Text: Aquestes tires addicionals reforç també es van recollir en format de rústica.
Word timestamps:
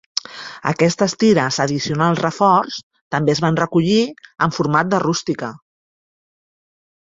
Aquestes 0.69 1.13
tires 1.23 1.59
addicionals 1.65 2.21
reforç 2.25 2.79
també 3.17 3.35
es 3.35 3.43
van 3.47 3.61
recollir 3.61 4.01
en 4.49 4.57
format 4.59 4.93
de 4.97 5.05
rústica. 5.07 5.53